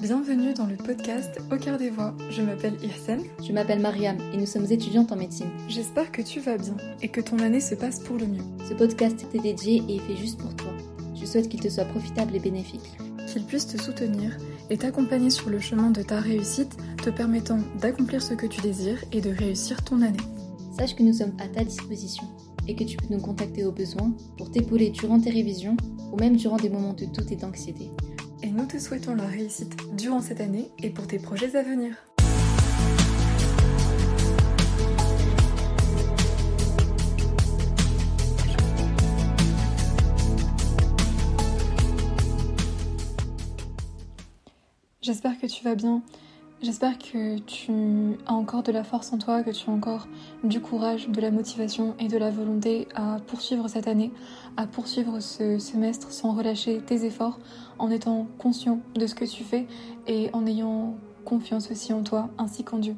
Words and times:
Bienvenue 0.00 0.54
dans 0.54 0.66
le 0.66 0.76
podcast 0.76 1.40
Au 1.52 1.56
cœur 1.56 1.78
des 1.78 1.90
voix. 1.90 2.12
Je 2.30 2.42
m'appelle 2.42 2.74
Irsen. 2.82 3.22
Je 3.46 3.52
m'appelle 3.52 3.78
Mariam 3.78 4.16
et 4.32 4.38
nous 4.38 4.46
sommes 4.46 4.64
étudiantes 4.64 5.12
en 5.12 5.16
médecine. 5.16 5.50
J'espère 5.68 6.10
que 6.10 6.20
tu 6.20 6.40
vas 6.40 6.58
bien 6.58 6.76
et 7.00 7.08
que 7.08 7.20
ton 7.20 7.38
année 7.38 7.60
se 7.60 7.76
passe 7.76 8.00
pour 8.00 8.16
le 8.16 8.26
mieux. 8.26 8.42
Ce 8.68 8.74
podcast 8.74 9.24
t'est 9.30 9.38
dédié 9.38 9.84
et 9.88 9.96
est 9.96 10.00
fait 10.00 10.16
juste 10.16 10.40
pour 10.40 10.56
toi. 10.56 10.72
Je 11.14 11.24
souhaite 11.24 11.48
qu'il 11.48 11.60
te 11.60 11.68
soit 11.68 11.84
profitable 11.84 12.34
et 12.34 12.40
bénéfique. 12.40 12.98
Qu'il 13.28 13.44
puisse 13.44 13.68
te 13.68 13.80
soutenir 13.80 14.36
et 14.68 14.78
t'accompagner 14.78 15.30
sur 15.30 15.48
le 15.48 15.60
chemin 15.60 15.90
de 15.90 16.02
ta 16.02 16.18
réussite, 16.18 16.76
te 17.04 17.10
permettant 17.10 17.60
d'accomplir 17.80 18.20
ce 18.20 18.34
que 18.34 18.46
tu 18.46 18.60
désires 18.62 19.04
et 19.12 19.20
de 19.20 19.30
réussir 19.30 19.84
ton 19.84 20.02
année. 20.02 20.18
Sache 20.76 20.96
que 20.96 21.04
nous 21.04 21.12
sommes 21.12 21.36
à 21.38 21.46
ta 21.46 21.62
disposition 21.62 22.24
et 22.68 22.74
que 22.74 22.84
tu 22.84 22.96
peux 22.96 23.14
nous 23.14 23.20
contacter 23.20 23.64
au 23.64 23.72
besoin 23.72 24.12
pour 24.36 24.50
t'épauler 24.50 24.90
durant 24.90 25.20
tes 25.20 25.30
révisions 25.30 25.76
ou 26.12 26.16
même 26.16 26.36
durant 26.36 26.56
des 26.56 26.68
moments 26.68 26.94
de 26.94 27.06
doute 27.06 27.30
et 27.32 27.36
d'anxiété. 27.36 27.90
Et 28.42 28.48
nous 28.48 28.66
te 28.66 28.78
souhaitons 28.78 29.14
la 29.14 29.26
réussite 29.26 29.76
durant 29.96 30.20
cette 30.20 30.40
année 30.40 30.70
et 30.82 30.90
pour 30.90 31.06
tes 31.06 31.18
projets 31.18 31.56
à 31.56 31.62
venir. 31.62 31.94
J'espère 45.06 45.38
que 45.38 45.46
tu 45.46 45.62
vas 45.62 45.76
bien. 45.76 46.02
J'espère 46.66 46.98
que 46.98 47.38
tu 47.38 48.18
as 48.26 48.32
encore 48.32 48.64
de 48.64 48.72
la 48.72 48.82
force 48.82 49.12
en 49.12 49.18
toi, 49.18 49.44
que 49.44 49.52
tu 49.52 49.70
as 49.70 49.72
encore 49.72 50.08
du 50.42 50.60
courage, 50.60 51.08
de 51.08 51.20
la 51.20 51.30
motivation 51.30 51.94
et 52.00 52.08
de 52.08 52.18
la 52.18 52.28
volonté 52.32 52.88
à 52.96 53.18
poursuivre 53.24 53.68
cette 53.68 53.86
année, 53.86 54.10
à 54.56 54.66
poursuivre 54.66 55.20
ce 55.20 55.60
semestre 55.60 56.10
sans 56.10 56.32
relâcher 56.32 56.80
tes 56.84 57.04
efforts, 57.04 57.38
en 57.78 57.88
étant 57.88 58.26
conscient 58.38 58.80
de 58.96 59.06
ce 59.06 59.14
que 59.14 59.24
tu 59.24 59.44
fais 59.44 59.68
et 60.08 60.28
en 60.32 60.44
ayant 60.44 60.96
confiance 61.24 61.70
aussi 61.70 61.92
en 61.92 62.02
toi 62.02 62.30
ainsi 62.36 62.64
qu'en 62.64 62.78
Dieu. 62.78 62.96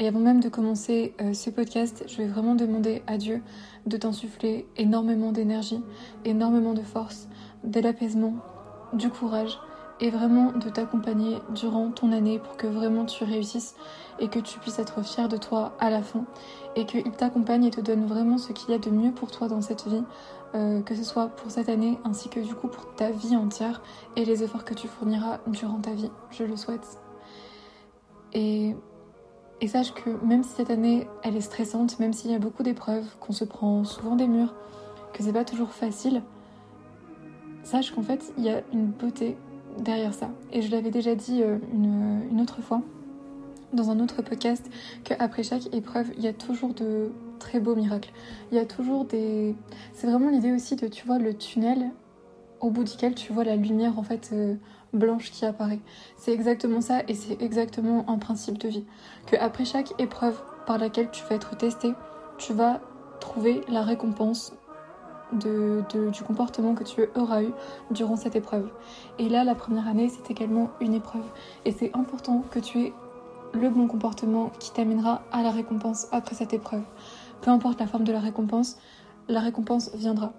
Et 0.00 0.08
avant 0.08 0.18
même 0.18 0.40
de 0.40 0.48
commencer 0.48 1.14
euh, 1.20 1.34
ce 1.34 1.50
podcast, 1.50 2.02
je 2.08 2.16
vais 2.16 2.26
vraiment 2.26 2.56
demander 2.56 3.04
à 3.06 3.16
Dieu 3.16 3.44
de 3.86 3.96
t'insuffler 3.96 4.66
énormément 4.76 5.30
d'énergie, 5.30 5.80
énormément 6.24 6.74
de 6.74 6.82
force, 6.82 7.28
de 7.62 7.78
l'apaisement, 7.78 8.34
du 8.92 9.08
courage 9.08 9.56
et 10.00 10.10
vraiment 10.10 10.52
de 10.52 10.68
t'accompagner 10.68 11.38
durant 11.50 11.90
ton 11.90 12.12
année 12.12 12.38
pour 12.38 12.56
que 12.56 12.66
vraiment 12.66 13.04
tu 13.04 13.24
réussisses 13.24 13.76
et 14.18 14.28
que 14.28 14.38
tu 14.38 14.58
puisses 14.58 14.78
être 14.78 15.02
fier 15.02 15.28
de 15.28 15.36
toi 15.36 15.72
à 15.78 15.90
la 15.90 16.02
fin 16.02 16.24
et 16.76 16.84
qu'il 16.84 17.10
t'accompagne 17.12 17.64
et 17.64 17.70
te 17.70 17.80
donne 17.80 18.06
vraiment 18.06 18.38
ce 18.38 18.52
qu'il 18.52 18.70
y 18.70 18.74
a 18.74 18.78
de 18.78 18.90
mieux 18.90 19.12
pour 19.12 19.30
toi 19.30 19.48
dans 19.48 19.60
cette 19.60 19.86
vie, 19.86 20.02
euh, 20.54 20.82
que 20.82 20.94
ce 20.94 21.04
soit 21.04 21.28
pour 21.28 21.50
cette 21.50 21.68
année 21.68 21.98
ainsi 22.04 22.28
que 22.28 22.40
du 22.40 22.54
coup 22.54 22.68
pour 22.68 22.94
ta 22.94 23.10
vie 23.10 23.36
entière 23.36 23.82
et 24.16 24.24
les 24.24 24.42
efforts 24.42 24.64
que 24.64 24.74
tu 24.74 24.88
fourniras 24.88 25.38
durant 25.46 25.80
ta 25.80 25.92
vie. 25.92 26.10
Je 26.30 26.44
le 26.44 26.56
souhaite. 26.56 26.98
Et, 28.32 28.74
et 29.60 29.68
sache 29.68 29.94
que 29.94 30.10
même 30.24 30.42
si 30.42 30.50
cette 30.50 30.70
année 30.70 31.06
elle 31.22 31.36
est 31.36 31.40
stressante, 31.40 32.00
même 32.00 32.12
s'il 32.12 32.32
y 32.32 32.34
a 32.34 32.40
beaucoup 32.40 32.64
d'épreuves, 32.64 33.06
qu'on 33.20 33.32
se 33.32 33.44
prend 33.44 33.84
souvent 33.84 34.16
des 34.16 34.26
murs, 34.26 34.54
que 35.12 35.22
c'est 35.22 35.32
pas 35.32 35.44
toujours 35.44 35.70
facile, 35.70 36.22
sache 37.62 37.92
qu'en 37.92 38.02
fait 38.02 38.32
il 38.36 38.44
y 38.44 38.50
a 38.50 38.62
une 38.72 38.86
beauté 38.86 39.36
derrière 39.78 40.14
ça. 40.14 40.30
Et 40.52 40.62
je 40.62 40.70
l'avais 40.70 40.90
déjà 40.90 41.14
dit 41.14 41.42
euh, 41.42 41.58
une, 41.72 42.40
autre 42.40 42.60
fois 42.62 42.82
dans 43.72 43.90
un 43.90 44.00
autre 44.00 44.22
podcast 44.22 44.70
qu'après 45.02 45.42
chaque 45.42 45.74
épreuve, 45.74 46.10
il 46.16 46.22
y 46.22 46.28
a 46.28 46.32
toujours 46.32 46.74
de 46.74 47.10
très 47.38 47.60
beaux 47.60 47.74
miracles. 47.74 48.12
Il 48.52 48.56
y 48.56 48.60
a 48.60 48.64
toujours 48.64 49.04
des... 49.04 49.54
C'est 49.92 50.06
vraiment 50.06 50.30
l'idée 50.30 50.52
aussi 50.52 50.76
de, 50.76 50.86
tu 50.86 51.06
vois, 51.06 51.18
le 51.18 51.34
tunnel 51.34 51.90
au 52.60 52.70
bout 52.70 52.84
duquel 52.84 53.14
tu 53.14 53.32
vois 53.32 53.44
la 53.44 53.56
lumière 53.56 53.98
en 53.98 54.02
fait 54.02 54.30
euh, 54.32 54.54
blanche 54.92 55.30
qui 55.30 55.44
apparaît. 55.44 55.80
C'est 56.16 56.32
exactement 56.32 56.80
ça 56.80 57.02
et 57.08 57.14
c'est 57.14 57.40
exactement 57.42 58.08
un 58.08 58.18
principe 58.18 58.58
de 58.58 58.68
vie. 58.68 58.84
Que 59.26 59.36
après 59.36 59.64
chaque 59.64 59.92
épreuve 60.00 60.40
par 60.66 60.78
laquelle 60.78 61.10
tu 61.10 61.22
vas 61.24 61.34
être 61.34 61.56
testé, 61.56 61.92
tu 62.38 62.52
vas 62.54 62.80
trouver 63.20 63.60
la 63.68 63.82
récompense 63.82 64.54
de, 65.34 65.84
du 66.10 66.22
comportement 66.22 66.74
que 66.74 66.84
tu 66.84 67.02
auras 67.16 67.42
eu 67.42 67.50
durant 67.90 68.16
cette 68.16 68.36
épreuve. 68.36 68.68
Et 69.18 69.28
là, 69.28 69.44
la 69.44 69.54
première 69.54 69.86
année, 69.88 70.08
c'est 70.08 70.30
également 70.30 70.70
une 70.80 70.94
épreuve. 70.94 71.24
Et 71.64 71.72
c'est 71.72 71.94
important 71.94 72.44
que 72.50 72.58
tu 72.58 72.80
aies 72.80 72.92
le 73.52 73.68
bon 73.70 73.86
comportement 73.86 74.50
qui 74.58 74.72
t'amènera 74.72 75.22
à 75.32 75.42
la 75.42 75.50
récompense 75.50 76.08
après 76.12 76.34
cette 76.34 76.52
épreuve. 76.52 76.82
Peu 77.40 77.50
importe 77.50 77.78
la 77.80 77.86
forme 77.86 78.04
de 78.04 78.12
la 78.12 78.20
récompense, 78.20 78.78
la 79.28 79.40
récompense 79.40 79.90
viendra. 79.94 80.32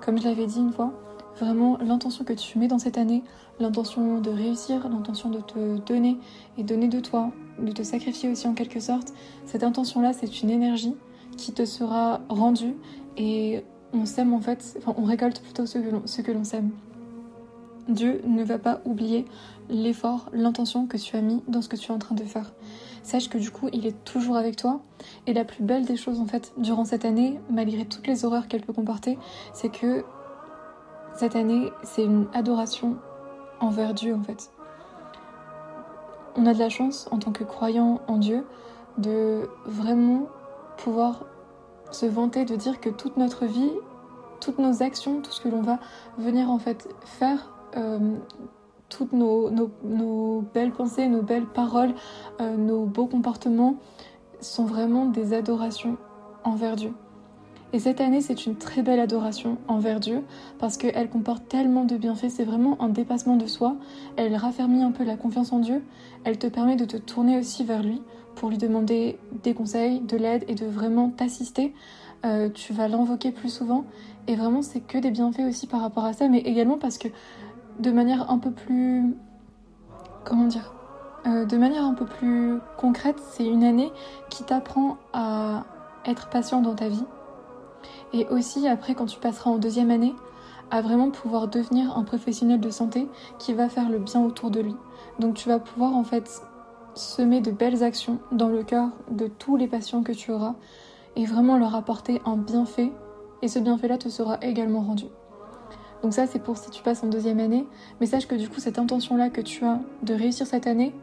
Comme 0.00 0.18
je 0.18 0.24
l'avais 0.24 0.46
dit 0.46 0.60
une 0.60 0.72
fois, 0.72 0.92
vraiment 1.38 1.78
l'intention 1.78 2.24
que 2.24 2.32
tu 2.32 2.58
mets 2.58 2.68
dans 2.68 2.78
cette 2.78 2.98
année, 2.98 3.22
l'intention 3.60 4.20
de 4.20 4.30
réussir, 4.30 4.88
l'intention 4.88 5.30
de 5.30 5.40
te 5.40 5.78
donner 5.78 6.18
et 6.58 6.62
donner 6.62 6.88
de 6.88 7.00
toi, 7.00 7.30
de 7.58 7.72
te 7.72 7.82
sacrifier 7.82 8.30
aussi 8.30 8.46
en 8.46 8.54
quelque 8.54 8.80
sorte, 8.80 9.12
cette 9.46 9.62
intention-là, 9.62 10.12
c'est 10.12 10.42
une 10.42 10.50
énergie 10.50 10.94
qui 11.36 11.52
te 11.52 11.64
sera 11.64 12.20
rendue 12.28 12.74
et 13.16 13.64
on 13.94 14.06
sème 14.06 14.34
en 14.34 14.40
fait, 14.40 14.76
enfin 14.78 14.94
on 14.98 15.04
récolte 15.04 15.40
plutôt 15.40 15.66
ce 15.66 15.78
que 15.78 16.32
l'on 16.32 16.44
sème. 16.44 16.70
Dieu 17.88 18.22
ne 18.26 18.42
va 18.42 18.58
pas 18.58 18.80
oublier 18.84 19.26
l'effort, 19.68 20.30
l'intention 20.32 20.86
que 20.86 20.96
tu 20.96 21.16
as 21.16 21.20
mis 21.20 21.42
dans 21.48 21.60
ce 21.62 21.68
que 21.68 21.76
tu 21.76 21.90
es 21.90 21.94
en 21.94 21.98
train 21.98 22.14
de 22.14 22.24
faire. 22.24 22.52
Sache 23.02 23.28
que 23.28 23.36
du 23.36 23.50
coup, 23.50 23.68
il 23.74 23.86
est 23.86 24.04
toujours 24.04 24.36
avec 24.36 24.56
toi. 24.56 24.80
Et 25.26 25.34
la 25.34 25.44
plus 25.44 25.62
belle 25.62 25.84
des 25.84 25.96
choses 25.96 26.18
en 26.18 26.26
fait, 26.26 26.52
durant 26.56 26.86
cette 26.86 27.04
année, 27.04 27.38
malgré 27.50 27.84
toutes 27.84 28.06
les 28.06 28.24
horreurs 28.24 28.48
qu'elle 28.48 28.62
peut 28.62 28.72
comporter, 28.72 29.18
c'est 29.52 29.68
que 29.68 30.04
cette 31.14 31.36
année, 31.36 31.70
c'est 31.82 32.04
une 32.04 32.26
adoration 32.32 32.96
envers 33.60 33.92
Dieu 33.92 34.14
en 34.14 34.22
fait. 34.22 34.50
On 36.36 36.46
a 36.46 36.54
de 36.54 36.58
la 36.58 36.70
chance 36.70 37.06
en 37.12 37.18
tant 37.18 37.32
que 37.32 37.44
croyant 37.44 38.00
en 38.08 38.16
Dieu 38.16 38.44
de 38.98 39.48
vraiment 39.66 40.26
pouvoir 40.78 41.26
se 41.94 42.06
vanter 42.06 42.44
de 42.44 42.56
dire 42.56 42.80
que 42.80 42.90
toute 42.90 43.16
notre 43.16 43.46
vie, 43.46 43.70
toutes 44.40 44.58
nos 44.58 44.82
actions, 44.82 45.22
tout 45.22 45.30
ce 45.30 45.40
que 45.40 45.48
l'on 45.48 45.62
va 45.62 45.78
venir 46.18 46.50
en 46.50 46.58
fait 46.58 46.88
faire, 47.04 47.54
euh, 47.76 48.16
toutes 48.88 49.12
nos, 49.12 50.44
belles 50.52 50.72
pensées, 50.72 51.08
nos 51.08 51.22
belles 51.22 51.46
paroles, 51.46 51.94
euh, 52.40 52.56
nos 52.56 52.84
beaux 52.84 53.06
comportements 53.06 53.76
sont 54.40 54.64
vraiment 54.64 55.06
des 55.06 55.32
adorations 55.32 55.96
envers 56.44 56.76
Dieu. 56.76 56.92
Et 57.72 57.80
cette 57.80 58.00
année, 58.00 58.20
c'est 58.20 58.46
une 58.46 58.54
très 58.54 58.82
belle 58.82 59.00
adoration 59.00 59.58
envers 59.66 59.98
Dieu 59.98 60.22
parce 60.60 60.76
qu'elle 60.76 61.10
comporte 61.10 61.48
tellement 61.48 61.84
de 61.84 61.96
bienfaits. 61.96 62.28
C'est 62.28 62.44
vraiment 62.44 62.80
un 62.80 62.88
dépassement 62.88 63.36
de 63.36 63.46
soi. 63.46 63.74
Elle 64.14 64.36
raffermit 64.36 64.82
un 64.82 64.92
peu 64.92 65.02
la 65.02 65.16
confiance 65.16 65.52
en 65.52 65.58
Dieu. 65.58 65.82
Elle 66.22 66.38
te 66.38 66.46
permet 66.46 66.76
de 66.76 66.84
te 66.84 66.96
tourner 66.96 67.36
aussi 67.36 67.64
vers 67.64 67.82
lui 67.82 68.00
pour 68.36 68.50
lui 68.50 68.58
demander 68.58 69.18
des 69.42 69.54
conseils, 69.54 70.00
de 70.00 70.16
l'aide 70.16 70.44
et 70.48 70.54
de 70.54 70.66
vraiment 70.66 71.10
t'assister. 71.10 71.74
Euh, 72.24 72.48
tu 72.48 72.72
vas 72.72 72.88
l'invoquer 72.88 73.32
plus 73.32 73.50
souvent. 73.50 73.84
Et 74.26 74.36
vraiment, 74.36 74.62
c'est 74.62 74.80
que 74.80 74.98
des 74.98 75.10
bienfaits 75.10 75.42
aussi 75.48 75.66
par 75.66 75.80
rapport 75.80 76.04
à 76.04 76.12
ça, 76.12 76.28
mais 76.28 76.38
également 76.38 76.78
parce 76.78 76.98
que 76.98 77.08
de 77.78 77.90
manière 77.90 78.30
un 78.30 78.38
peu 78.38 78.50
plus. 78.50 79.14
Comment 80.24 80.46
dire 80.46 80.72
euh, 81.26 81.44
De 81.44 81.56
manière 81.56 81.84
un 81.84 81.94
peu 81.94 82.06
plus 82.06 82.58
concrète, 82.78 83.20
c'est 83.32 83.46
une 83.46 83.62
année 83.62 83.92
qui 84.30 84.44
t'apprend 84.44 84.96
à 85.12 85.64
être 86.06 86.28
patient 86.30 86.62
dans 86.62 86.74
ta 86.74 86.88
vie. 86.88 87.04
Et 88.12 88.26
aussi, 88.28 88.66
après, 88.68 88.94
quand 88.94 89.06
tu 89.06 89.18
passeras 89.18 89.50
en 89.50 89.58
deuxième 89.58 89.90
année, 89.90 90.14
à 90.70 90.80
vraiment 90.80 91.10
pouvoir 91.10 91.48
devenir 91.48 91.96
un 91.96 92.04
professionnel 92.04 92.60
de 92.60 92.70
santé 92.70 93.08
qui 93.38 93.52
va 93.52 93.68
faire 93.68 93.90
le 93.90 93.98
bien 93.98 94.24
autour 94.24 94.50
de 94.50 94.60
lui. 94.60 94.74
Donc 95.18 95.34
tu 95.34 95.48
vas 95.48 95.58
pouvoir 95.58 95.94
en 95.94 96.04
fait 96.04 96.42
semer 96.94 97.40
de 97.40 97.50
belles 97.50 97.82
actions 97.82 98.18
dans 98.32 98.48
le 98.48 98.62
cœur 98.62 98.88
de 99.10 99.26
tous 99.26 99.56
les 99.56 99.66
patients 99.66 100.02
que 100.02 100.12
tu 100.12 100.30
auras 100.30 100.54
et 101.16 101.24
vraiment 101.24 101.58
leur 101.58 101.74
apporter 101.74 102.20
un 102.24 102.36
bienfait 102.36 102.92
et 103.42 103.48
ce 103.48 103.58
bienfait-là 103.58 103.98
te 103.98 104.08
sera 104.08 104.38
également 104.42 104.80
rendu. 104.80 105.06
Donc 106.02 106.12
ça 106.12 106.26
c'est 106.26 106.38
pour 106.38 106.56
si 106.56 106.70
tu 106.70 106.82
passes 106.82 107.02
en 107.02 107.08
deuxième 107.08 107.40
année, 107.40 107.66
mais 108.00 108.06
sache 108.06 108.26
que 108.26 108.34
du 108.34 108.48
coup 108.48 108.60
cette 108.60 108.78
intention-là 108.78 109.30
que 109.30 109.40
tu 109.40 109.64
as 109.64 109.80
de 110.02 110.14
réussir 110.14 110.46
cette 110.46 110.66
année, 110.66 110.94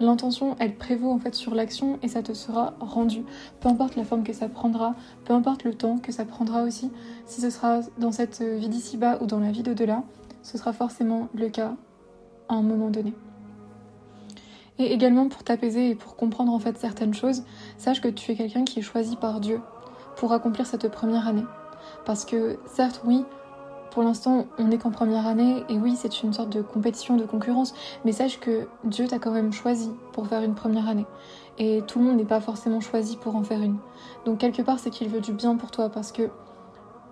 l'intention 0.00 0.56
elle 0.58 0.76
prévaut 0.76 1.10
en 1.10 1.18
fait 1.18 1.34
sur 1.34 1.54
l'action 1.54 1.98
et 2.02 2.08
ça 2.08 2.22
te 2.22 2.32
sera 2.32 2.74
rendu. 2.80 3.24
Peu 3.60 3.68
importe 3.68 3.96
la 3.96 4.04
forme 4.04 4.22
que 4.22 4.32
ça 4.32 4.48
prendra, 4.48 4.94
peu 5.24 5.34
importe 5.34 5.64
le 5.64 5.74
temps 5.74 5.98
que 5.98 6.12
ça 6.12 6.24
prendra 6.24 6.62
aussi, 6.62 6.90
si 7.26 7.40
ce 7.40 7.50
sera 7.50 7.80
dans 7.98 8.12
cette 8.12 8.40
vie 8.40 8.68
d'ici-bas 8.68 9.18
ou 9.20 9.26
dans 9.26 9.40
la 9.40 9.50
vie 9.50 9.62
d'au-delà, 9.62 10.02
ce 10.42 10.58
sera 10.58 10.72
forcément 10.72 11.28
le 11.34 11.48
cas 11.48 11.74
à 12.48 12.54
un 12.54 12.62
moment 12.62 12.90
donné. 12.90 13.12
Et 14.78 14.92
également 14.92 15.28
pour 15.28 15.42
t'apaiser 15.42 15.90
et 15.90 15.94
pour 15.94 16.16
comprendre 16.16 16.52
en 16.52 16.58
fait 16.58 16.76
certaines 16.78 17.14
choses, 17.14 17.44
sache 17.78 18.00
que 18.00 18.08
tu 18.08 18.32
es 18.32 18.34
quelqu'un 18.36 18.64
qui 18.64 18.80
est 18.80 18.82
choisi 18.82 19.16
par 19.16 19.40
Dieu 19.40 19.60
pour 20.16 20.32
accomplir 20.32 20.66
cette 20.66 20.88
première 20.90 21.26
année. 21.28 21.44
Parce 22.04 22.24
que 22.24 22.58
certes 22.66 23.02
oui, 23.04 23.24
pour 23.90 24.02
l'instant 24.02 24.46
on 24.58 24.64
n'est 24.64 24.78
qu'en 24.78 24.90
première 24.90 25.26
année 25.26 25.64
et 25.68 25.78
oui 25.78 25.94
c'est 25.96 26.22
une 26.22 26.32
sorte 26.32 26.50
de 26.50 26.62
compétition, 26.62 27.16
de 27.16 27.24
concurrence, 27.24 27.74
mais 28.04 28.12
sache 28.12 28.38
que 28.38 28.68
Dieu 28.84 29.08
t'a 29.08 29.18
quand 29.18 29.30
même 29.32 29.52
choisi 29.52 29.90
pour 30.12 30.26
faire 30.26 30.42
une 30.42 30.54
première 30.54 30.88
année. 30.88 31.06
Et 31.58 31.82
tout 31.86 31.98
le 31.98 32.04
monde 32.04 32.16
n'est 32.16 32.24
pas 32.24 32.40
forcément 32.40 32.80
choisi 32.80 33.16
pour 33.16 33.34
en 33.36 33.42
faire 33.42 33.62
une. 33.62 33.78
Donc 34.26 34.38
quelque 34.38 34.62
part 34.62 34.78
c'est 34.78 34.90
qu'il 34.90 35.08
veut 35.08 35.20
du 35.20 35.32
bien 35.32 35.56
pour 35.56 35.70
toi 35.70 35.88
parce 35.88 36.12
que 36.12 36.30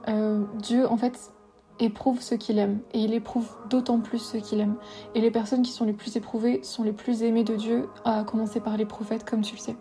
Euh, 0.07 0.45
Dieu, 0.59 0.87
en 0.87 0.99
fait, 0.99 1.33
éprouve 1.81 2.21
ce 2.21 2.35
qu'il 2.35 2.59
aime 2.59 2.81
et 2.93 3.01
il 3.01 3.15
éprouve 3.15 3.49
d'autant 3.69 4.01
plus 4.01 4.19
ce 4.19 4.37
qu'il 4.37 4.61
aime. 4.61 4.77
Et 5.15 5.21
les 5.21 5.31
personnes 5.31 5.63
qui 5.63 5.73
sont 5.73 5.85
les 5.85 5.93
plus 5.93 6.17
éprouvées 6.17 6.61
sont 6.63 6.83
les 6.83 6.93
plus 6.93 7.23
aimées 7.23 7.45
de 7.45 7.57
Dieu, 7.57 7.89
à 8.05 8.25
commencer 8.25 8.61
par 8.61 8.77
les 8.77 8.87
prophètes, 8.87 9.25
comme 9.29 9.43
tu 9.43 9.57
le 9.57 9.61
sais. 9.61 9.77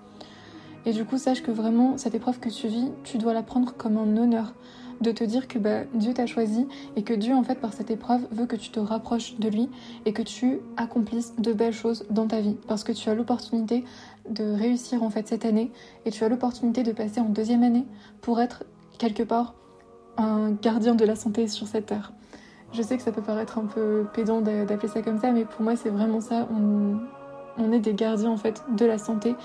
Et 0.86 0.92
du 0.92 1.06
coup, 1.06 1.18
sache 1.18 1.44
que 1.44 1.52
vraiment, 1.52 1.98
cette 1.98 2.16
épreuve 2.16 2.40
que 2.40 2.50
tu 2.50 2.68
vis, 2.68 2.92
tu 3.04 3.18
dois 3.18 3.34
la 3.34 3.44
prendre 3.44 3.74
comme 3.76 3.98
un 3.98 4.18
honneur 4.18 4.54
de 5.02 5.12
te 5.12 5.24
dire 5.24 5.48
que 5.48 5.60
bah, 5.60 5.84
Dieu 5.94 6.14
t'a 6.14 6.26
choisi 6.26 6.68
et 6.96 7.04
que 7.04 7.14
Dieu, 7.14 7.34
en 7.34 7.44
fait, 7.44 7.56
par 7.56 7.74
cette 7.74 7.92
épreuve, 7.92 8.22
veut 8.32 8.46
que 8.46 8.56
tu 8.56 8.70
te 8.70 8.80
rapproches 8.80 9.36
de 9.38 9.50
lui 9.50 9.70
et 10.06 10.14
que 10.14 10.22
tu 10.22 10.60
accomplisses 10.78 11.34
de 11.38 11.54
belles 11.54 11.74
choses 11.74 12.06
dans 12.10 12.28
ta 12.28 12.42
vie. 12.42 12.56
Parce 12.68 12.84
que 12.84 12.92
tu 12.92 13.10
as 13.10 13.14
l'opportunité 13.14 13.84
de 14.30 14.44
réussir, 14.44 15.04
en 15.04 15.10
fait, 15.10 15.28
cette 15.28 15.46
année 15.46 15.72
et 16.06 16.12
tu 16.12 16.24
as 16.24 16.30
l'opportunité 16.30 16.84
de 16.84 16.92
passer 16.92 17.20
en 17.20 17.30
deuxième 17.30 17.64
année 17.64 17.86
pour 18.22 18.42
être 18.42 18.64
quelque 18.98 19.24
part 19.24 19.56
un 20.18 20.52
gardien 20.52 20.96
de 20.96 21.06
la 21.06 21.16
santé 21.16 21.48
sur 21.48 21.68
cette 21.68 21.88
terre. 21.88 22.12
Je 22.74 22.82
sais 22.82 22.98
que 22.98 23.04
ça 23.04 23.12
peut 23.12 23.22
paraître 23.22 23.60
un 23.60 23.66
peu 23.66 24.06
pédant 24.14 24.42
d'appeler 24.42 24.88
ça 24.88 25.02
comme 25.02 25.20
ça, 25.20 25.32
mais 25.32 25.46
pour 25.46 25.62
moi, 25.62 25.76
c'est 25.76 25.90
vraiment 25.90 26.22
ça. 26.22 26.48
On, 26.52 27.72
est 27.72 27.80
des 27.80 27.94
gardiens, 27.94 28.32
en 28.32 28.38
fait, 28.38 28.64
de 28.76 28.86
la 28.86 28.98
santé 28.98 29.36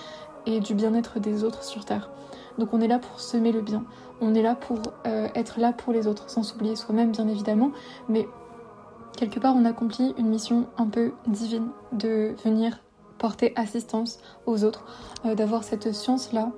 et 0.46 0.60
du 0.60 0.74
bien-être 0.74 1.20
des 1.20 1.44
autres 1.44 1.62
sur 1.62 1.84
terre. 1.84 2.10
Donc 2.58 2.72
on 2.72 2.80
est 2.80 2.88
là 2.88 2.98
pour 2.98 3.20
semer 3.20 3.52
le 3.52 3.60
bien, 3.60 3.84
on 4.20 4.34
est 4.34 4.42
là 4.42 4.56
pour 4.56 4.78
euh, 5.06 5.28
être 5.34 5.60
là 5.60 5.72
pour 5.72 5.92
les 5.92 6.08
autres, 6.08 6.28
sans 6.28 6.42
s'oublier 6.42 6.74
soi-même 6.74 7.12
bien 7.12 7.28
évidemment, 7.28 7.70
mais 8.08 8.26
quelque 9.16 9.38
part 9.38 9.54
on 9.54 9.64
accomplit 9.64 10.12
une 10.18 10.26
mission 10.26 10.66
un 10.76 10.86
peu 10.86 11.12
divine 11.28 11.68
de 11.92 12.34
venir 12.44 12.80
porter 13.18 13.52
assistance 13.56 14.18
aux 14.46 14.64
autres, 14.64 14.84
euh, 15.24 15.34
d'avoir 15.36 15.62
cette 15.62 15.92
science-là, 15.92 16.50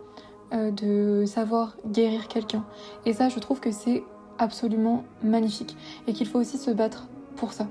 euh, 0.52 0.70
de 0.70 1.24
savoir 1.26 1.76
guérir 1.86 2.28
quelqu'un. 2.28 2.64
Et 3.06 3.12
ça 3.12 3.28
je 3.28 3.38
trouve 3.38 3.60
que 3.60 3.72
c'est 3.72 4.02
absolument 4.38 5.04
magnifique 5.22 5.76
et 6.06 6.12
qu'il 6.12 6.26
faut 6.26 6.38
aussi 6.38 6.58
se 6.58 6.70
battre 6.70 7.08
pour 7.36 7.52
ça. 7.52 7.66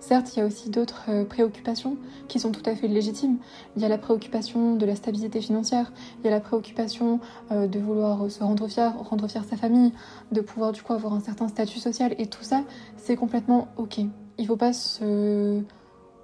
Certes, 0.00 0.34
il 0.34 0.38
y 0.38 0.42
a 0.42 0.46
aussi 0.46 0.70
d'autres 0.70 1.06
euh, 1.08 1.24
préoccupations 1.24 1.96
qui 2.28 2.38
sont 2.38 2.52
tout 2.52 2.62
à 2.66 2.74
fait 2.74 2.86
légitimes. 2.86 3.38
Il 3.76 3.82
y 3.82 3.84
a 3.84 3.88
la 3.88 3.98
préoccupation 3.98 4.76
de 4.76 4.86
la 4.86 4.94
stabilité 4.94 5.40
financière, 5.40 5.92
il 6.20 6.24
y 6.24 6.28
a 6.28 6.30
la 6.30 6.40
préoccupation 6.40 7.18
euh, 7.50 7.66
de 7.66 7.78
vouloir 7.80 8.30
se 8.30 8.42
rendre 8.42 8.68
fier, 8.68 8.92
rendre 8.96 9.26
fier 9.28 9.44
sa 9.44 9.56
famille, 9.56 9.92
de 10.30 10.40
pouvoir 10.40 10.72
du 10.72 10.82
coup 10.82 10.92
avoir 10.92 11.14
un 11.14 11.20
certain 11.20 11.48
statut 11.48 11.78
social 11.78 12.14
et 12.18 12.26
tout 12.26 12.44
ça, 12.44 12.62
c'est 12.96 13.16
complètement 13.16 13.68
ok. 13.76 13.98
Il 14.38 14.46
faut 14.46 14.56
pas 14.56 14.72
se 14.72 15.60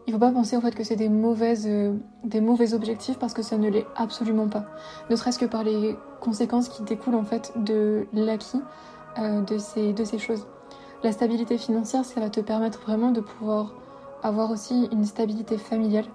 il 0.06 0.12
faut 0.12 0.18
pas 0.18 0.30
penser 0.30 0.56
en 0.56 0.60
fait 0.60 0.74
que 0.74 0.84
c'est 0.84 0.96
des 0.96 1.08
mauvaises 1.08 1.66
euh, 1.66 1.94
des 2.24 2.40
mauvais 2.40 2.74
objectifs 2.74 3.18
parce 3.18 3.34
que 3.34 3.42
ça 3.42 3.56
ne 3.56 3.68
l'est 3.68 3.86
absolument 3.96 4.48
pas. 4.48 4.64
Ne 5.10 5.16
serait-ce 5.16 5.38
que 5.38 5.46
par 5.46 5.64
les 5.64 5.96
conséquences 6.20 6.68
qui 6.68 6.82
découlent 6.82 7.14
en 7.14 7.24
fait 7.24 7.52
de 7.56 8.06
l'acquis 8.12 8.60
de 9.16 9.58
ces 9.58 9.92
de 9.92 10.04
ces 10.04 10.18
choses. 10.18 10.46
La 11.04 11.12
stabilité 11.12 11.58
financière, 11.58 12.04
ça 12.04 12.18
va 12.18 12.30
te 12.30 12.40
permettre 12.40 12.80
vraiment 12.80 13.10
de 13.10 13.20
pouvoir 13.20 13.74
avoir 14.22 14.50
aussi 14.50 14.88
une 14.90 15.04
stabilité 15.04 15.58
familiale, 15.58 16.06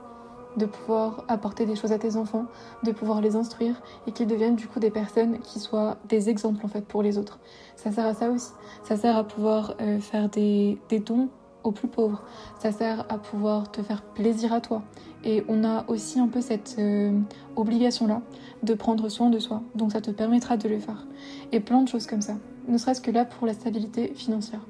de 0.57 0.65
pouvoir 0.65 1.23
apporter 1.27 1.67
des 1.67 1.75
choses 1.75 1.91
à 1.91 1.99
tes 1.99 2.15
enfants, 2.15 2.45
de 2.83 2.91
pouvoir 2.91 3.21
les 3.21 3.35
instruire 3.35 3.75
et 4.07 4.11
qu'ils 4.11 4.25
deviennent 4.25 4.55
du 4.55 4.67
coup 4.67 4.79
des 4.79 4.89
personnes 4.89 5.39
qui 5.41 5.59
soient 5.59 5.97
des 6.09 6.29
exemples 6.29 6.65
en 6.65 6.69
fait 6.69 6.81
pour 6.81 7.03
les 7.03 7.19
autres. 7.19 7.39
Ça 7.75 7.91
sert 7.91 8.05
à 8.05 8.15
ça 8.15 8.31
aussi. 8.31 8.51
Ça 8.83 8.97
sert 8.97 9.15
à 9.15 9.23
pouvoir 9.23 9.75
euh, 9.79 9.99
faire 9.99 10.27
des, 10.27 10.79
dons 11.05 11.29
aux 11.63 11.71
plus 11.71 11.87
pauvres. 11.87 12.23
Ça 12.59 12.71
sert 12.71 13.05
à 13.09 13.17
pouvoir 13.17 13.71
te 13.71 13.81
faire 13.81 14.01
plaisir 14.01 14.53
à 14.53 14.61
toi. 14.61 14.83
Et 15.23 15.43
on 15.49 15.63
a 15.63 15.85
aussi 15.87 16.19
un 16.19 16.27
peu 16.27 16.41
cette 16.41 16.75
euh, 16.79 17.19
obligation-là 17.55 18.21
de 18.63 18.73
prendre 18.73 19.09
soin 19.09 19.29
de 19.29 19.39
soi. 19.39 19.61
Donc 19.75 19.91
ça 19.91 20.01
te 20.01 20.11
permettra 20.11 20.57
de 20.57 20.69
le 20.69 20.79
faire. 20.79 21.05
Et 21.51 21.59
plein 21.59 21.81
de 21.81 21.87
choses 21.87 22.07
comme 22.07 22.21
ça 22.21 22.35
ne 22.69 22.77
serait-ce 22.77 23.01
que 23.01 23.11
là 23.11 23.25
pour 23.25 23.47
la 23.47 23.53
stabilité 23.53 24.13
financière. 24.13 24.61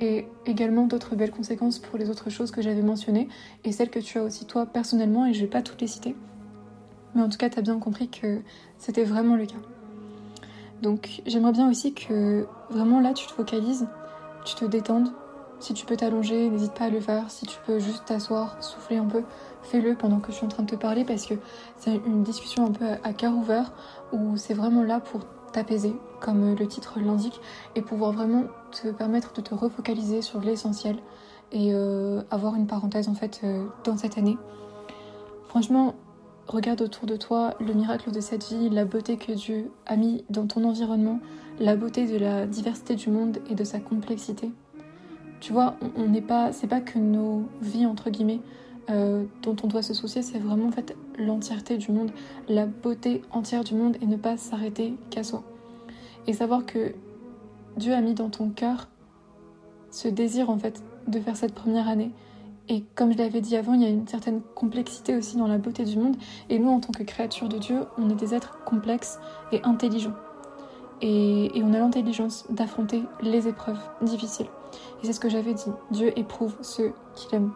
Et 0.00 0.26
également 0.46 0.86
d'autres 0.86 1.14
belles 1.14 1.30
conséquences 1.30 1.78
pour 1.78 1.98
les 1.98 2.08
autres 2.08 2.30
choses 2.30 2.50
que 2.50 2.62
j'avais 2.62 2.82
mentionnées 2.82 3.28
et 3.64 3.72
celles 3.72 3.90
que 3.90 3.98
tu 3.98 4.18
as 4.18 4.22
aussi 4.22 4.46
toi 4.46 4.64
personnellement 4.64 5.26
et 5.26 5.34
je 5.34 5.40
vais 5.40 5.46
pas 5.46 5.60
toutes 5.60 5.80
les 5.80 5.86
citer. 5.86 6.16
Mais 7.14 7.22
en 7.22 7.28
tout 7.28 7.36
cas, 7.36 7.50
tu 7.50 7.58
as 7.58 7.62
bien 7.62 7.78
compris 7.78 8.08
que 8.08 8.40
c'était 8.78 9.04
vraiment 9.04 9.36
le 9.36 9.44
cas. 9.44 9.58
Donc 10.80 11.20
j'aimerais 11.26 11.52
bien 11.52 11.68
aussi 11.68 11.92
que 11.92 12.46
vraiment 12.70 13.00
là 13.00 13.12
tu 13.12 13.26
te 13.26 13.32
focalises, 13.32 13.86
tu 14.46 14.54
te 14.54 14.64
détendes. 14.64 15.10
Si 15.60 15.74
tu 15.74 15.84
peux 15.84 15.96
t'allonger, 15.96 16.48
n'hésite 16.48 16.72
pas 16.72 16.86
à 16.86 16.90
le 16.90 17.00
faire. 17.00 17.30
Si 17.30 17.44
tu 17.44 17.58
peux 17.66 17.78
juste 17.78 18.06
t'asseoir, 18.06 18.56
souffler 18.62 18.96
un 18.96 19.04
peu, 19.04 19.22
fais-le 19.62 19.94
pendant 19.94 20.18
que 20.18 20.32
je 20.32 20.38
suis 20.38 20.46
en 20.46 20.48
train 20.48 20.62
de 20.62 20.70
te 20.70 20.74
parler 20.74 21.04
parce 21.04 21.26
que 21.26 21.34
c'est 21.76 21.96
une 22.06 22.22
discussion 22.22 22.66
un 22.66 22.72
peu 22.72 22.86
à 23.04 23.12
cœur 23.12 23.36
ouvert 23.36 23.72
où 24.12 24.38
c'est 24.38 24.54
vraiment 24.54 24.82
là 24.82 25.00
pour 25.00 25.20
t'apaiser, 25.52 25.94
comme 26.20 26.54
le 26.54 26.66
titre 26.66 26.98
l'indique, 26.98 27.40
et 27.74 27.82
pouvoir 27.82 28.12
vraiment 28.12 28.44
te 28.70 28.88
permettre 28.88 29.34
de 29.34 29.42
te 29.42 29.54
refocaliser 29.54 30.22
sur 30.22 30.40
l'essentiel 30.40 30.96
et 31.52 31.74
euh, 31.74 32.22
avoir 32.30 32.54
une 32.54 32.66
parenthèse 32.66 33.08
en 33.08 33.14
fait 33.14 33.40
euh, 33.44 33.66
dans 33.84 33.98
cette 33.98 34.16
année. 34.16 34.38
Franchement, 35.48 35.94
regarde 36.46 36.80
autour 36.80 37.06
de 37.06 37.16
toi 37.16 37.54
le 37.60 37.74
miracle 37.74 38.12
de 38.12 38.20
cette 38.20 38.48
vie, 38.48 38.70
la 38.70 38.86
beauté 38.86 39.18
que 39.18 39.32
Dieu 39.32 39.70
a 39.84 39.96
mis 39.96 40.24
dans 40.30 40.46
ton 40.46 40.64
environnement, 40.64 41.20
la 41.58 41.76
beauté 41.76 42.06
de 42.06 42.16
la 42.16 42.46
diversité 42.46 42.94
du 42.94 43.10
monde 43.10 43.38
et 43.50 43.54
de 43.54 43.64
sa 43.64 43.78
complexité. 43.78 44.52
Tu 45.40 45.52
vois, 45.52 45.76
on 45.96 46.06
n'est 46.06 46.20
pas, 46.20 46.52
c'est 46.52 46.66
pas 46.66 46.80
que 46.80 46.98
nos 46.98 47.48
vies 47.62 47.86
entre 47.86 48.10
guillemets 48.10 48.40
euh, 48.90 49.24
dont 49.42 49.56
on 49.62 49.68
doit 49.68 49.82
se 49.82 49.94
soucier, 49.94 50.22
c'est 50.22 50.38
vraiment 50.38 50.66
en 50.66 50.72
fait 50.72 50.96
l'entièreté 51.18 51.76
du 51.76 51.92
monde, 51.92 52.10
la 52.48 52.66
beauté 52.66 53.22
entière 53.30 53.62
du 53.62 53.74
monde 53.74 53.96
et 54.00 54.06
ne 54.06 54.16
pas 54.16 54.36
s'arrêter 54.36 54.94
qu'à 55.10 55.22
soi. 55.22 55.42
Et 56.26 56.32
savoir 56.32 56.66
que 56.66 56.94
Dieu 57.76 57.94
a 57.94 58.00
mis 58.00 58.14
dans 58.14 58.30
ton 58.30 58.50
cœur 58.50 58.88
ce 59.90 60.08
désir 60.08 60.50
en 60.50 60.58
fait 60.58 60.82
de 61.06 61.20
faire 61.20 61.36
cette 61.36 61.54
première 61.54 61.88
année. 61.88 62.10
Et 62.68 62.84
comme 62.94 63.12
je 63.12 63.18
l'avais 63.18 63.40
dit 63.40 63.56
avant, 63.56 63.74
il 63.74 63.82
y 63.82 63.84
a 63.84 63.88
une 63.88 64.06
certaine 64.06 64.42
complexité 64.54 65.16
aussi 65.16 65.36
dans 65.36 65.48
la 65.48 65.58
beauté 65.58 65.84
du 65.84 65.98
monde. 65.98 66.16
Et 66.48 66.58
nous, 66.58 66.70
en 66.70 66.80
tant 66.80 66.92
que 66.92 67.02
créatures 67.02 67.48
de 67.48 67.58
Dieu, 67.58 67.80
on 67.98 68.08
est 68.10 68.14
des 68.14 68.34
êtres 68.34 68.62
complexes 68.64 69.18
et 69.50 69.60
intelligents. 69.64 70.14
Et, 71.02 71.50
on 71.62 71.72
a 71.72 71.78
l'intelligence 71.78 72.44
d'affronter 72.50 73.02
les 73.22 73.48
épreuves 73.48 73.80
difficiles. 74.02 74.48
Et 75.02 75.06
c'est 75.06 75.12
ce 75.12 75.20
que 75.20 75.28
j'avais 75.28 75.54
dit. 75.54 75.70
Dieu 75.90 76.18
éprouve 76.18 76.54
ceux 76.60 76.92
qu'il 77.14 77.34
aime. 77.34 77.52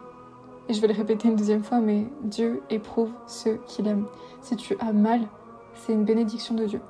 Et 0.67 0.73
je 0.73 0.81
vais 0.81 0.87
le 0.87 0.93
répéter 0.93 1.27
une 1.27 1.35
deuxième 1.35 1.63
fois, 1.63 1.79
mais 1.79 2.07
Dieu 2.23 2.63
éprouve 2.69 3.11
ceux 3.27 3.59
qu'il 3.67 3.87
aime. 3.87 4.05
Si 4.41 4.55
tu 4.55 4.75
as 4.79 4.93
mal, 4.93 5.21
c'est 5.75 5.93
une 5.93 6.05
bénédiction 6.05 6.55
de 6.55 6.65
Dieu. 6.65 6.81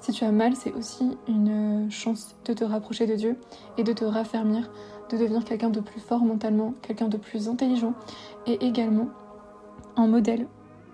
Si 0.00 0.12
tu 0.12 0.24
as 0.24 0.32
mal, 0.32 0.54
c'est 0.56 0.72
aussi 0.74 1.16
une 1.28 1.90
chance 1.90 2.34
de 2.44 2.52
te 2.52 2.64
rapprocher 2.64 3.06
de 3.06 3.14
Dieu 3.14 3.36
et 3.78 3.84
de 3.84 3.92
te 3.92 4.04
raffermir, 4.04 4.70
de 5.10 5.16
devenir 5.16 5.44
quelqu'un 5.44 5.70
de 5.70 5.80
plus 5.80 6.00
fort 6.00 6.24
mentalement, 6.24 6.74
quelqu'un 6.82 7.08
de 7.08 7.16
plus 7.16 7.48
intelligent 7.48 7.94
et 8.46 8.66
également 8.66 9.08
un 9.96 10.06
modèle 10.06 10.46